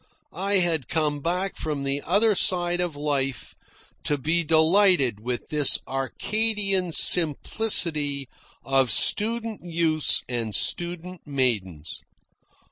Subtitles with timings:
[0.33, 3.53] I had come back from the other side of life
[4.05, 8.27] to be delighted with this Arcadian simplicity
[8.65, 12.01] of student youths and student maidens.